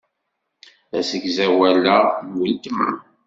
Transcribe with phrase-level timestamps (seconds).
[0.99, 1.91] Asegzawal-a
[2.27, 2.89] n weltma.